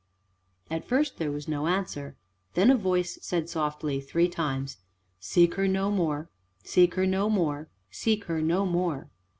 At 0.71 0.83
first 0.83 1.17
there 1.19 1.29
was 1.31 1.47
no 1.47 1.67
answer. 1.67 2.17
Then 2.55 2.71
a 2.71 2.75
voice 2.75 3.19
said 3.21 3.47
softly, 3.49 4.01
three 4.01 4.27
times, 4.27 4.77
"Seek 5.19 5.53
her 5.53 5.67
no 5.67 5.91
more, 5.91 6.27
seek 6.63 6.95
her 6.95 7.05
no 7.05 7.29
more, 7.29 7.69
seek 7.91 8.23
her 8.23 8.41
no 8.41 8.65
more." 8.65 9.11